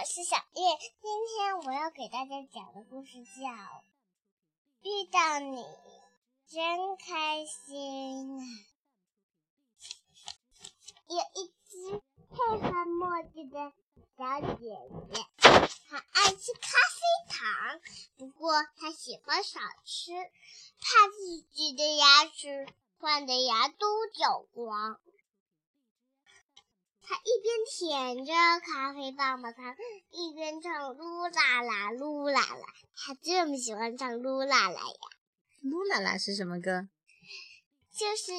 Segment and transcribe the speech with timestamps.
[0.00, 0.62] 我是小月。
[1.02, 3.50] 今天我要给大家讲的故事叫
[4.80, 5.62] 《遇到你
[6.48, 8.44] 真开心》啊！
[11.06, 12.00] 有一只
[12.30, 13.74] 配合墨迹的
[14.16, 14.80] 小姐
[15.12, 15.26] 姐，
[15.90, 17.78] 她爱吃咖啡糖，
[18.16, 20.12] 不过她喜欢少吃，
[20.80, 22.66] 怕自己的牙齿
[22.98, 24.98] 换的牙都掉光。
[27.10, 29.74] 他一边舔着咖啡棒棒糖，
[30.10, 32.66] 一边唱噜啦啦噜啦啦。
[32.94, 34.94] 他这么喜欢唱噜啦啦呀！
[35.64, 36.88] 噜啦啦是什么歌？
[37.90, 38.30] 就是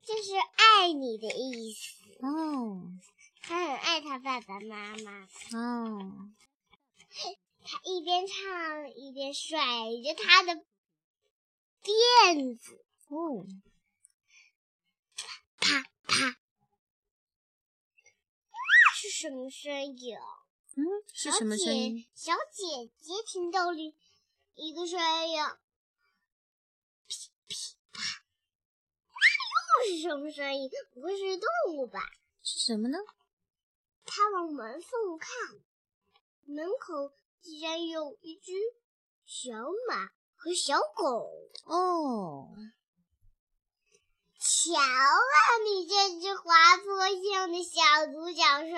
[0.00, 2.94] 就是爱你的意思哦。
[3.42, 5.28] 他很爱他爸爸妈妈
[5.58, 6.30] 哦。
[7.62, 10.64] 他一边唱一边甩着他的
[11.82, 13.46] 辫子哦，
[15.60, 16.38] 啪啪。
[19.04, 20.16] 是什么声音？
[20.76, 22.08] 嗯，是什么声音？
[22.14, 23.76] 小姐姐听到了
[24.54, 25.44] 一个声音，
[27.06, 27.54] 噼噼
[27.92, 28.24] 啪，
[29.12, 30.70] 那又是什么声音？
[30.94, 32.00] 不会是动物吧？
[32.42, 32.96] 是什么呢？
[34.06, 35.30] 她往门缝看，
[36.46, 38.52] 门口竟然有一只
[39.26, 39.52] 小
[39.86, 41.30] 马和小狗。
[41.64, 42.56] 哦。
[44.44, 48.76] 瞧啊，你这只滑坡性的小独角兽！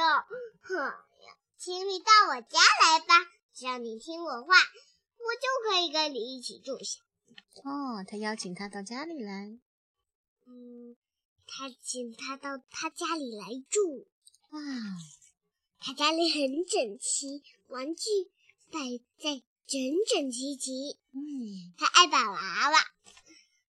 [0.62, 3.14] 哼呀，请你到我家来吧，
[3.52, 7.00] 只要你听我话，我就可以跟你一起住下。
[7.64, 9.58] 哦，他邀请他到家里来。
[10.44, 10.96] 嗯，
[11.48, 14.06] 他请他到他家里来住。
[14.50, 14.60] 哇，
[15.80, 18.04] 他家里很整齐，玩具
[18.70, 18.78] 摆
[19.18, 21.00] 在整整齐齐。
[21.10, 22.78] 嗯，他爱把娃娃。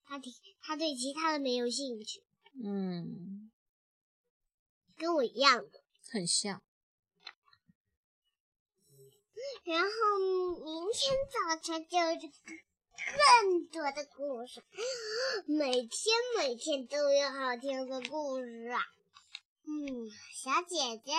[0.09, 0.31] 他对
[0.67, 2.21] 他对其他的没有兴趣，
[2.61, 3.49] 嗯，
[4.97, 6.61] 跟我一样的，很像。
[9.63, 9.87] 然后
[10.65, 12.27] 明天早晨就是
[13.15, 14.61] 更多的故事，
[15.45, 15.89] 每天
[16.37, 18.81] 每天都有好听的故事啊。
[19.63, 21.13] 嗯，小姐姐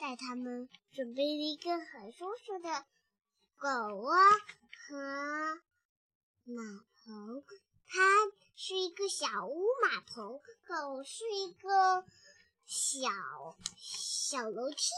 [0.00, 2.84] 带他们准备了一个很舒服的
[3.56, 3.68] 狗
[3.98, 4.12] 窝
[4.88, 5.62] 和
[6.42, 6.84] 马。
[7.02, 7.42] 棚，
[7.92, 8.00] 它
[8.54, 12.04] 是一个小屋马棚，狗是一个
[12.64, 13.08] 小
[13.76, 14.90] 小楼梯，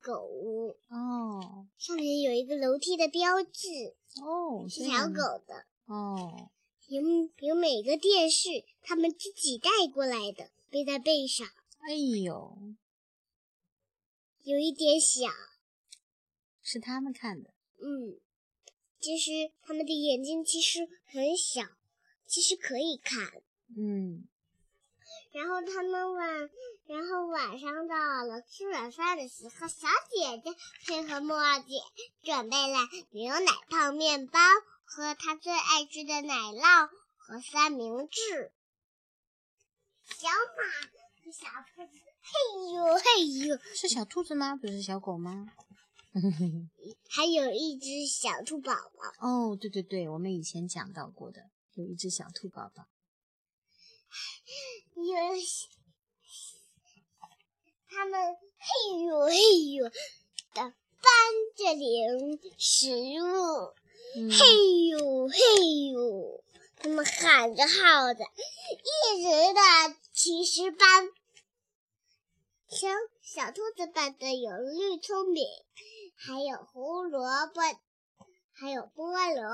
[0.00, 0.26] 狗。
[0.26, 5.64] 屋哦，上面有一个楼梯的标志哦，是小狗的。
[5.86, 6.50] 哦，
[6.88, 7.00] 有
[7.38, 11.46] 有每个电视，他们自己带过来的，背在背上。
[11.78, 12.58] 哎呦，
[14.42, 15.28] 有一点小，
[16.62, 18.18] 是他们看的，嗯。
[19.00, 19.30] 其实
[19.62, 21.62] 他们的眼睛其实很小，
[22.26, 23.42] 其实可以看。
[23.76, 24.28] 嗯。
[25.32, 26.50] 然后他们晚，
[26.86, 30.56] 然后晚上到了吃晚饭的时候，小姐姐
[30.86, 31.80] 配合墨姐
[32.22, 32.78] 准备了
[33.10, 34.38] 牛奶泡面包
[34.84, 38.52] 和她最爱吃的奶酪和三明治。
[40.04, 44.56] 小马和小兔子，嘿呦嘿呦，是小兔子吗？
[44.56, 45.46] 不是小狗吗？
[47.08, 52.86] 还有一只小兔宝宝哦，对对对，我们以前讲到过的，有一只小兔宝宝，
[54.96, 55.14] 有
[57.88, 58.20] 他们
[58.58, 59.34] 嘿呦嘿
[59.72, 59.92] 呦的
[60.54, 60.74] 搬
[61.56, 63.74] 着零食物，
[64.30, 65.36] 嘿呦嘿
[65.92, 66.44] 呦，
[66.76, 69.60] 他们喊着号的，一直的
[70.12, 71.08] 其实搬。
[72.68, 72.88] 小
[73.20, 75.44] 小兔子搬的有绿葱饼。
[76.22, 77.62] 还有胡萝卜，
[78.52, 79.50] 还有菠萝。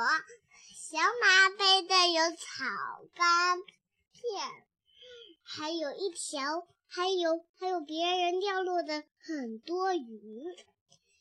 [0.75, 2.65] 小马背的有草
[3.15, 3.59] 干
[4.11, 4.67] 片，
[5.45, 10.43] 还有一条，还有还有别人掉落的很多鱼，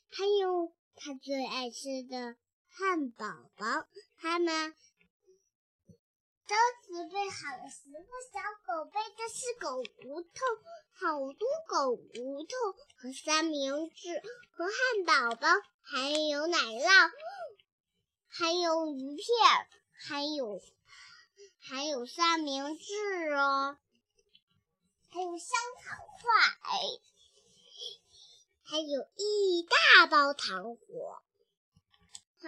[0.09, 2.35] 还有他最爱吃的
[2.67, 3.85] 汉堡包。
[4.17, 4.73] 他们
[6.47, 6.55] 都
[6.87, 8.05] 准备好了食物。
[8.31, 10.29] 小狗背的是狗骨头。
[10.97, 12.55] 好多狗骨头
[12.95, 14.21] 和三明治
[14.51, 15.49] 和汉堡包，
[15.81, 17.11] 还有奶酪，
[18.29, 19.25] 还有鱼片，
[19.91, 20.61] 还有
[21.59, 22.93] 还有三明治
[23.33, 23.77] 哦，
[25.09, 25.49] 还有香
[25.83, 26.31] 草块，
[28.63, 31.21] 还有一大包糖果，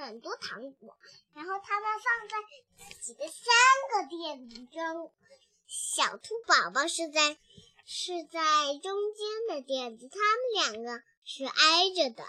[0.02, 0.98] 很多糖果。
[1.34, 5.14] 然后他们放在自己的三个垫子中，
[5.68, 7.38] 小兔宝宝是在。
[7.90, 8.42] 是在
[8.84, 12.26] 中间的垫子，他们两个是挨着的，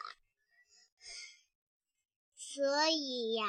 [2.36, 3.44] 所以呀，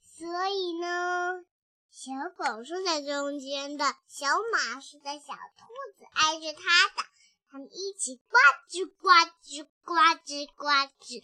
[0.00, 1.44] 所以呢，
[1.90, 5.66] 小狗是在中间的，小马是在小兔
[5.98, 7.06] 子挨着它的，
[7.50, 8.38] 他们一起呱
[8.70, 9.10] 吱呱
[9.44, 9.92] 吱呱
[10.24, 10.64] 吱呱
[11.04, 11.22] 吱，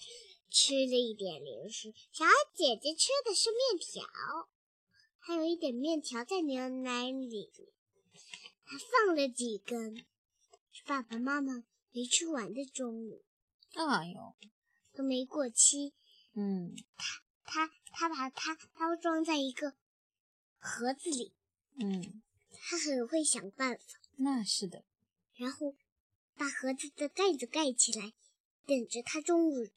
[0.54, 1.92] 吃了一点零食。
[2.12, 2.24] 小
[2.54, 4.06] 姐姐吃的是面条，
[5.18, 7.50] 还有一点面条在牛奶里，
[8.64, 10.06] 她放了几根。
[10.70, 13.24] 是爸爸妈妈没吃完的中午。
[13.72, 14.36] 哎呦，
[14.92, 15.92] 都没过期。
[16.34, 19.74] 嗯，他他他把它包装在一个
[20.56, 21.32] 盒子里。
[21.80, 22.22] 嗯，
[22.52, 23.82] 他很会想办法。
[24.18, 24.84] 那是的。
[25.34, 25.74] 然后
[26.36, 28.12] 把盒子的盖子盖起来，
[28.64, 29.68] 等着他中午，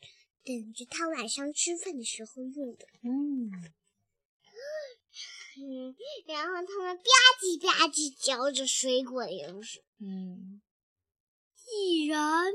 [0.47, 2.87] 等着他晚上吃饭的时候用的。
[3.03, 3.51] 嗯
[5.59, 5.95] 嗯，
[6.25, 7.03] 然后他们吧
[7.41, 9.83] 唧吧唧嚼着水果零食。
[9.99, 10.61] 嗯。
[11.57, 12.45] 既然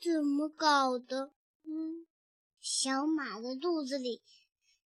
[0.00, 1.32] 怎么搞的？
[1.64, 2.06] 嗯，
[2.60, 4.22] 小马的肚子里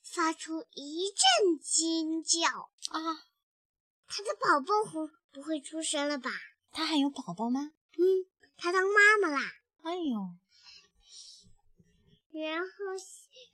[0.02, 3.24] 发出一阵惊叫啊！
[4.06, 6.30] 他的宝宝会不会出生了吧？
[6.72, 7.72] 他还有宝宝吗？
[7.96, 8.26] 嗯，
[8.58, 9.40] 他当妈妈啦！
[9.82, 10.36] 哎呦！
[12.32, 12.68] 然后，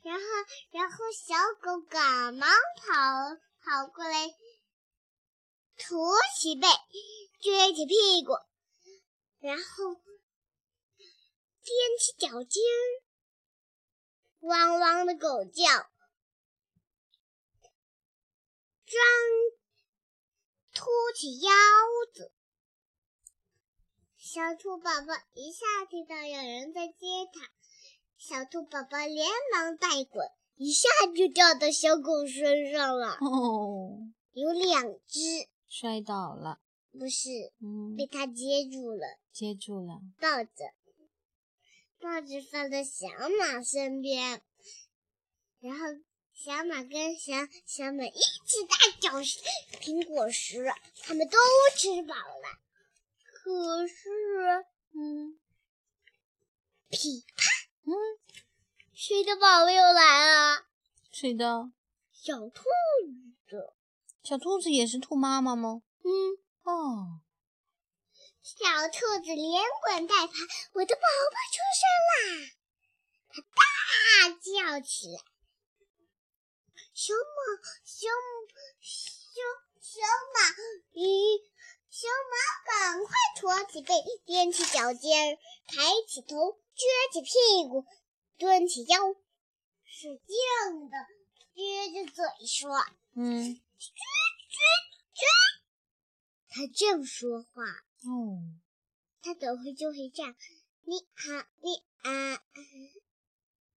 [0.02, 0.24] 然后，
[0.70, 4.28] 然后，小狗赶忙跑跑过来，
[5.76, 6.68] 驼起背，
[7.42, 8.32] 撅起屁股，
[9.40, 10.00] 然后。
[11.66, 12.62] 踮起脚尖，
[14.38, 15.64] 汪汪的狗叫，
[18.86, 18.96] 张
[20.72, 20.86] 凸
[21.16, 21.50] 起腰
[22.14, 22.32] 子。
[24.16, 27.50] 小兔宝宝一下听到有人在接它，
[28.18, 33.18] 小兔宝宝连忙带滚，一下就掉到小狗身上了。
[33.20, 33.98] 哦，
[34.32, 36.60] 有两只摔倒了，
[36.92, 40.72] 不是，嗯，被它接住了，接住了，抱着。
[41.98, 43.06] 抱着放在小
[43.40, 44.42] 马身边，
[45.60, 45.86] 然后
[46.34, 47.32] 小马跟小
[47.64, 49.22] 小马一起大嚼
[49.80, 50.66] 苹果时，
[51.02, 51.38] 他们都
[51.74, 52.60] 吃饱了。
[53.24, 53.94] 可是，
[54.92, 55.38] 嗯，
[56.90, 57.35] 噼啪，
[57.88, 57.94] 嗯，
[58.92, 60.66] 谁的宝宝又来了？
[61.12, 61.70] 谁的？
[62.12, 62.64] 小兔
[63.46, 63.72] 子。
[64.24, 65.82] 小兔子也是兔妈妈吗？
[66.02, 66.10] 嗯，
[66.64, 67.20] 哦。
[68.42, 68.56] 小
[68.88, 70.32] 兔子连滚带爬，
[70.72, 72.50] 我的宝宝出生啦！
[73.28, 75.18] 它大叫起来。
[76.92, 78.08] 小马，小
[78.80, 79.38] 小
[79.80, 80.00] 小
[80.34, 80.38] 马，
[80.92, 81.40] 咦，
[81.88, 82.34] 小马
[82.66, 83.94] 赶快驼起背，
[84.26, 87.84] 踮起脚尖儿，抬起头，撅起屁股，
[88.38, 89.14] 蹲起腰，
[89.84, 90.96] 使劲的
[91.54, 92.70] 撅着嘴说
[93.14, 94.58] ：“嗯，撅撅
[95.14, 95.20] 撅。”
[96.48, 97.64] 他这样说话。
[98.04, 98.38] 哦，
[99.22, 100.36] 他等会就会这样，
[100.82, 102.36] 你好，你啊，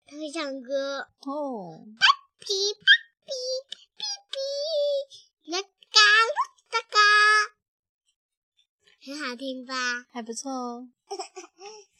[0.05, 2.05] 他会唱歌哦，啪
[2.39, 2.79] 噼啪
[3.25, 3.31] 噼
[3.95, 6.39] 噼噼，啦嘎啦
[6.69, 6.99] 哒嘎，
[9.01, 10.05] 很好听吧？
[10.11, 10.89] 还不错哦。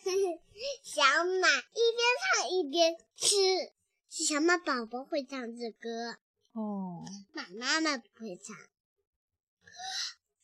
[0.83, 3.71] 小马一边唱一边吃，
[4.09, 6.17] 是小马宝宝会唱这歌
[6.53, 8.55] 哦，马妈妈不会唱。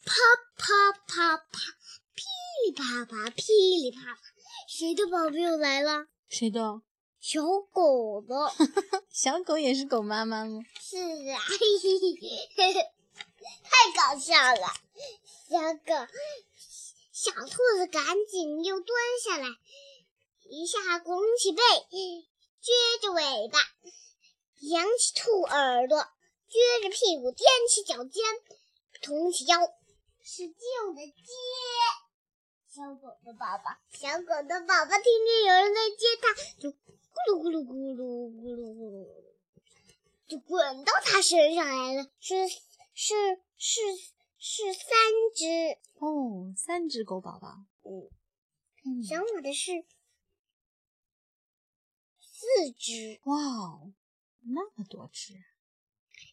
[0.06, 0.14] 啪
[0.58, 1.60] 啪啪啪，
[2.14, 2.24] 噼
[2.66, 3.44] 里啪啪，噼
[3.82, 4.20] 里啪啪，
[4.68, 6.08] 谁的宝贝又来了？
[6.28, 6.82] 谁的？
[7.20, 8.36] 小狗的。
[9.10, 10.62] 小狗也是狗妈妈吗？
[10.82, 10.98] 是
[11.32, 11.40] 啊，
[13.64, 14.68] 太搞笑了。
[15.50, 15.94] 小狗，
[17.24, 19.48] 小兔子赶紧又蹲下来，
[20.50, 23.60] 一下拱起背，撅着尾巴，
[24.60, 28.22] 扬起兔耳朵，撅着屁股，踮起脚尖，
[29.02, 29.58] 耸起腰。
[30.22, 30.56] 使劲
[30.96, 31.14] 的接
[32.68, 36.76] 小狗的宝宝，小狗的宝宝听见有人在接它，就咕
[37.32, 39.08] 噜咕噜咕噜咕噜咕噜，
[40.28, 42.06] 就滚到它身上来了。
[42.20, 42.50] 是
[42.94, 43.16] 是
[43.56, 43.80] 是
[44.46, 44.84] 是三
[45.34, 47.64] 只哦，三只狗宝宝。
[48.84, 49.86] 嗯，小马的是
[52.20, 53.22] 四只。
[53.24, 53.94] 哇哦，
[54.42, 55.34] 那么多只。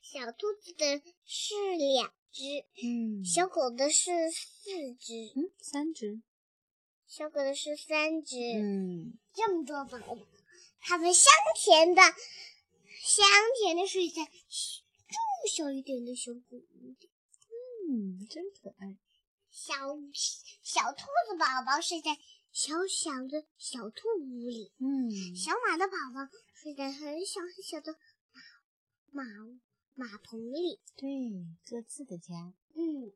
[0.02, 2.12] 小兔子的是两。
[2.33, 2.43] 只，
[2.83, 6.21] 嗯，小狗的是四只，嗯，三只，
[7.07, 10.19] 小狗的是三只，嗯，这么多宝宝，
[10.81, 12.02] 它们香甜的，
[13.02, 13.25] 香
[13.61, 16.61] 甜的睡在这么小一点的小狗
[17.90, 18.97] 嗯，真可爱。
[19.50, 19.75] 小
[20.62, 22.16] 小兔子宝宝睡在
[22.52, 27.97] 小小的小兔屋里，嗯，小马的宝宝睡在很小很小的
[29.11, 29.61] 马马。
[29.97, 31.09] 马棚里，对，
[31.68, 32.54] 各自的家。
[32.75, 33.12] 嗯，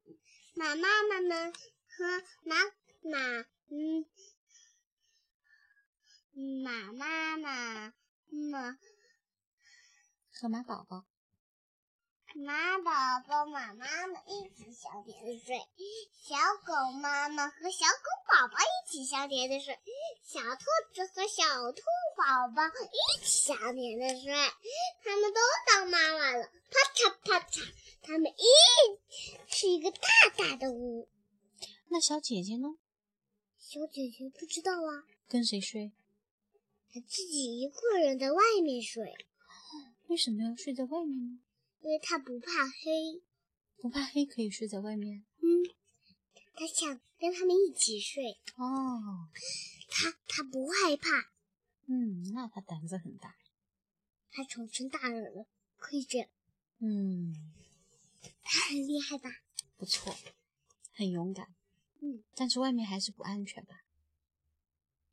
[0.55, 2.57] 马妈妈们和马
[3.01, 4.05] 马嗯，
[6.63, 7.95] 马妈妈
[8.29, 8.79] 马
[10.31, 11.07] 和马宝宝，
[12.37, 12.91] 马宝
[13.29, 15.57] 宝马妈妈一起小甜睡。
[16.25, 16.35] 小
[16.67, 19.79] 狗妈妈和小狗宝宝一起相连的睡，
[20.25, 21.83] 小兔子和小兔
[22.17, 24.33] 宝宝一起相连的睡，
[25.05, 27.73] 他们都当妈妈了，啪嚓啪嚓，
[28.03, 28.45] 他们一
[29.47, 31.09] 是一个大大的屋。
[31.89, 32.67] 那小姐姐呢？
[33.61, 35.93] 小姐姐不知道啊，跟谁睡？
[36.93, 39.15] 她自己一个人在外面睡。
[40.09, 41.39] 为什么要睡在外面呢？
[41.85, 43.23] 因为他不怕黑，
[43.77, 45.23] 不怕黑可以睡在外面。
[45.43, 45.45] 嗯，
[46.55, 48.41] 他想跟他们一起睡。
[48.57, 49.29] 哦，
[49.91, 51.31] 他他不害怕，
[51.85, 53.37] 嗯，那他胆子很大。
[54.31, 56.29] 她长成大人了，可以这样。
[56.79, 57.53] 嗯，
[58.43, 59.43] 他很厉害吧？
[59.77, 60.17] 不错，
[60.95, 61.55] 很勇敢。
[62.01, 63.85] 嗯，但是外面还是不安全吧？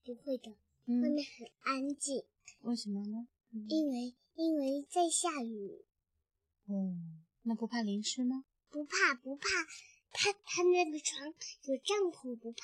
[0.06, 2.24] 不会的，外嗯，面很安静，
[2.62, 3.28] 为什么呢？
[3.52, 5.84] 嗯因为因为在下雨，
[6.72, 6.96] 哦，
[7.44, 8.46] 那不怕淋湿吗？
[8.70, 9.48] 不怕不怕。
[10.14, 12.58] 他他那个床有帐篷，不怕。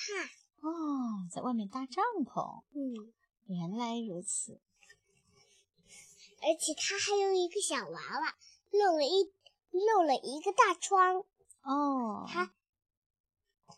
[0.61, 2.63] 哦，在外面搭帐篷。
[2.71, 3.13] 嗯，
[3.47, 4.61] 原来如此。
[6.39, 8.37] 而且他还有一个小娃娃，
[8.71, 9.31] 漏了一
[9.71, 11.25] 漏了一个大窗。
[11.63, 12.53] 哦，他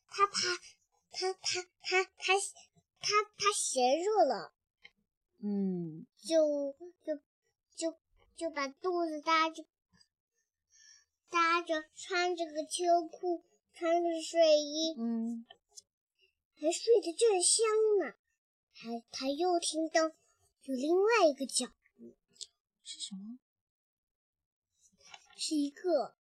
[0.07, 0.33] 他怕
[1.11, 2.33] 他他他他
[2.99, 4.53] 他他嫌热了，
[5.41, 7.19] 嗯，就就
[7.75, 7.97] 就
[8.35, 9.65] 就把肚子搭着
[11.29, 15.45] 搭着，穿着个秋裤，穿着睡衣，嗯，
[16.55, 17.65] 还睡得正香
[17.99, 18.15] 呢。
[18.73, 20.03] 他他又听到
[20.63, 21.67] 有另外一个脚
[21.97, 22.15] 步，
[22.83, 23.39] 是什么？
[25.37, 26.15] 是一个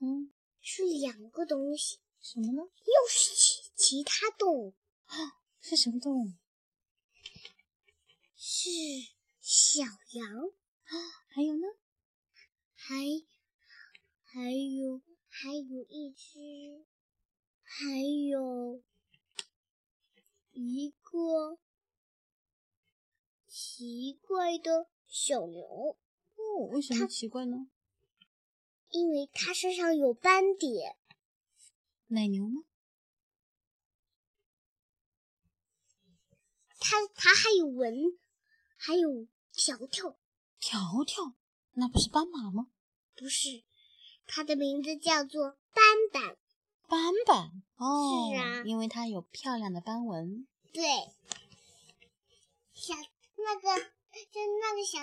[0.00, 2.62] 嗯，是两个东西，什么呢？
[2.62, 4.74] 又是其其他动物
[5.06, 6.32] 啊，是什么动物？
[8.36, 8.70] 是
[9.40, 10.26] 小羊
[10.84, 10.94] 啊。
[11.28, 11.66] 还有呢？
[12.74, 12.94] 还
[14.34, 16.84] 还有还有一只，
[17.62, 18.82] 还有
[20.50, 21.60] 一个
[23.46, 25.96] 奇怪的小牛，
[26.34, 27.68] 哦，为什么奇怪呢？
[28.88, 30.96] 因为它身上有斑点。
[32.08, 32.64] 奶牛吗？
[36.80, 38.18] 它它还有纹，
[38.76, 40.18] 还有条条，
[40.58, 41.36] 条条，
[41.74, 42.72] 那不是斑马吗？
[43.14, 43.62] 不是，
[44.26, 46.36] 它的名字叫做斑斑。
[46.86, 50.46] 斑斑哦，是啊因为它有漂亮的斑纹。
[50.72, 50.82] 对，
[52.74, 52.94] 小
[53.36, 54.98] 那个就那个小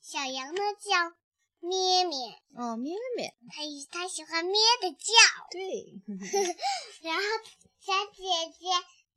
[0.00, 1.16] 小羊呢叫
[1.60, 2.40] 咩咩。
[2.54, 5.12] 哦，咩咩，它它喜欢咩的叫，
[5.50, 6.00] 对，
[7.02, 7.22] 然后
[7.80, 8.22] 小姐
[8.58, 8.68] 姐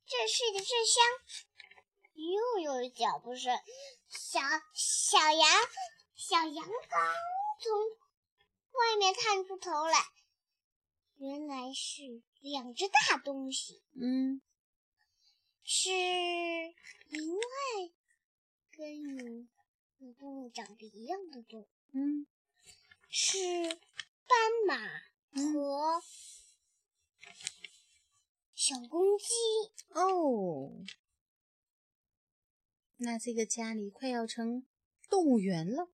[0.08, 1.04] 正睡得正香，
[2.16, 3.56] 又有脚步声，
[4.10, 4.40] 小
[4.74, 5.48] 小羊
[6.16, 7.14] 小羊刚
[7.62, 7.72] 从
[8.72, 9.98] 外面探出头来，
[11.18, 14.42] 原来是两只大东西，嗯，
[15.64, 15.90] 是
[17.10, 17.44] 另外
[18.72, 19.48] 跟有
[19.98, 22.26] 有动物长得一样的动物，嗯，
[23.10, 24.88] 是斑马
[25.34, 26.02] 和
[28.56, 29.26] 小公鸡。
[29.90, 30.86] 哦，
[32.98, 34.66] 那这个家里快要成
[35.10, 35.90] 动物园了。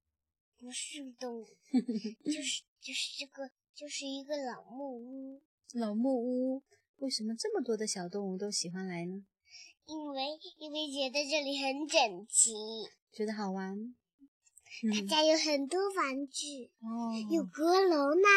[0.66, 1.46] 不是动物，
[2.26, 5.44] 就是就是这个，就是一个老木屋。
[5.74, 6.64] 老木屋，
[6.98, 9.24] 为什么这么多的小动物都喜欢来呢？
[9.86, 10.24] 因为
[10.58, 12.52] 因为觉得这里很整齐，
[13.12, 13.94] 觉得好玩。
[14.92, 18.28] 大嗯，家有很多玩具，哦，有阁楼呢，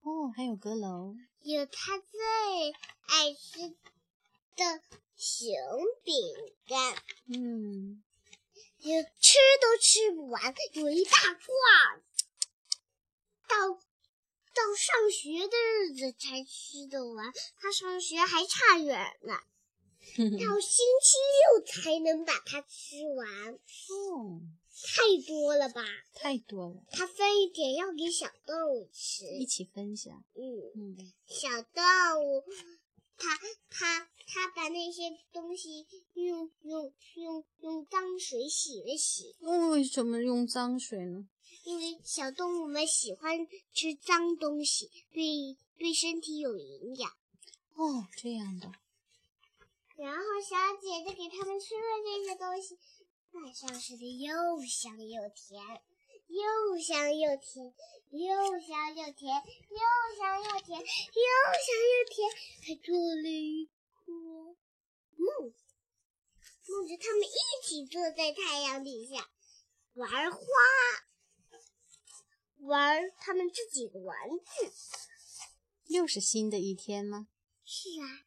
[0.00, 1.14] 哦，还有阁楼。
[1.42, 2.72] 有他最
[3.06, 3.68] 爱吃
[4.56, 4.82] 的
[5.16, 5.54] 熊
[6.02, 6.14] 饼
[6.66, 6.96] 干，
[7.28, 8.09] 嗯，有
[8.80, 12.02] 吃都吃不完，有一大罐，
[13.48, 19.34] 到到上学的日子才吃得完，他上学还差远呢。
[20.16, 24.40] 到星期六才能把它吃完，哦，
[24.82, 25.84] 太多了吧？
[26.14, 29.26] 太多了，他分一点要给小动物吃。
[29.26, 30.24] 一起分享。
[30.34, 30.42] 嗯，
[30.74, 31.84] 嗯，小动
[32.24, 32.42] 物，
[33.20, 41.28] 它它它把那些东西用用用用脏水洗了洗，为什么用脏水呢？
[41.64, 47.10] 因为小动物们喜欢吃脏东西，对对身体有营养。
[47.74, 48.72] 哦，这样的。
[49.96, 52.78] 然后小姐姐给它们吃了这些东西，
[53.32, 55.62] 晚上吃的又香又甜，
[56.30, 57.74] 又香又甜，
[58.10, 59.80] 又香又甜，又
[60.16, 62.30] 香又甜，又香又甜，
[62.62, 63.68] 还做了一
[64.06, 64.12] 个
[65.16, 65.52] 梦，
[66.68, 69.28] 梦着他们一起坐在太阳底下
[69.94, 70.40] 玩花，
[72.60, 74.72] 玩他们自己的玩具。
[75.86, 77.26] 又是新的一天吗？
[77.64, 78.24] 是啊，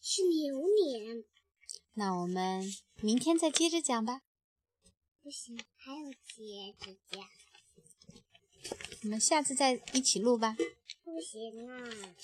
[0.00, 1.24] 是牛年。
[1.94, 2.62] 那我们
[3.02, 4.22] 明天再接着讲吧。
[5.20, 5.58] 不行，
[5.88, 7.26] 还有接着讲。
[9.04, 10.54] 我们下次再一起录吧。
[11.02, 12.14] 不行啊。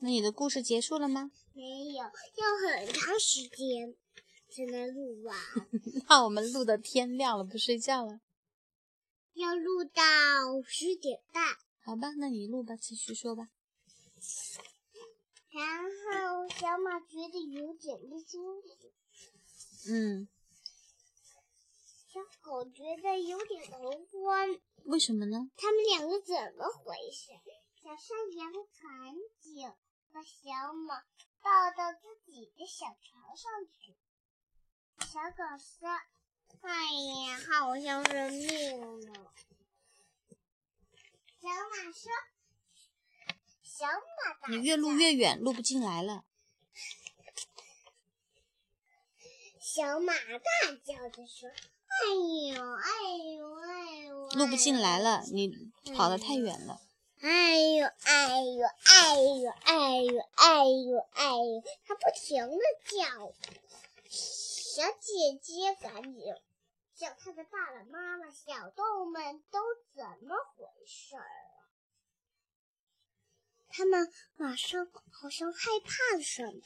[0.00, 1.30] 那你的故事结束了吗？
[1.54, 1.62] 没
[1.92, 2.10] 有，要
[2.68, 3.96] 很长时间
[4.50, 5.34] 才能录完。
[6.06, 8.20] 那我们录的天亮了，不睡觉了。
[9.32, 10.02] 要录到
[10.68, 11.56] 十点半。
[11.82, 13.48] 好吧，那你录吧，继续说吧。
[15.48, 18.92] 然后小马觉得有点不舒服。
[19.88, 20.28] 嗯。
[22.40, 24.60] 小狗觉得有点头昏。
[24.84, 25.50] 为什么呢？
[25.58, 27.32] 他们两个怎么回事？
[27.82, 29.70] 小山羊赶紧
[30.10, 31.02] 把小马
[31.42, 33.94] 抱到自己的小床上去。
[35.06, 35.88] 小狗说
[36.66, 36.70] ：“哎
[37.28, 38.80] 呀，好像生病
[39.12, 39.34] 了。”
[41.40, 42.10] 小马说
[43.62, 46.24] ：“小马，你越录越远，录不进来了。”
[49.60, 51.50] 小马大叫着说
[52.00, 52.04] ：“哎
[52.54, 52.90] 呦，哎
[53.36, 55.52] 呦，哎呦！”录不进来了，你
[55.94, 56.80] 跑得太远了。
[57.20, 61.62] 哎呦，哎呦，哎呦，哎呦，哎呦，哎呦！
[61.84, 63.32] 它不停的叫。
[64.08, 66.22] 小姐姐赶紧
[66.94, 69.58] 叫她的爸爸妈妈、小动物们都
[69.94, 71.26] 怎么回事儿
[73.68, 76.60] 他们马上好像害怕什么。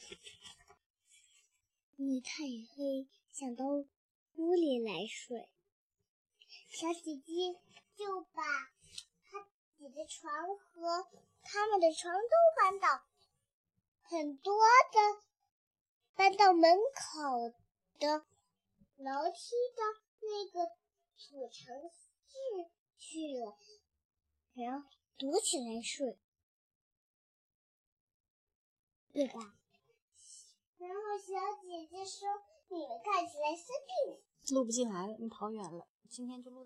[1.97, 3.65] 因为太黑，想到
[4.35, 5.49] 屋里来睡。
[6.69, 7.59] 小姐姐
[7.95, 8.43] 就把
[9.23, 9.43] 她
[9.77, 11.07] 自己的床和
[11.43, 13.05] 他们的床都搬到
[14.01, 14.55] 很多
[14.91, 15.23] 的
[16.15, 17.53] 搬到门口。
[17.97, 18.25] 的
[18.97, 19.81] 楼梯的
[20.19, 20.69] 那个
[21.15, 21.53] 储藏
[21.87, 23.57] 室去了，
[24.53, 26.19] 然后躲起来睡，
[29.13, 29.55] 对吧？
[30.77, 31.33] 然后小
[31.63, 32.27] 姐姐说
[32.67, 35.87] ：“你们看起来生病。”录不进来了，你跑远了。
[36.09, 36.63] 今天就录到。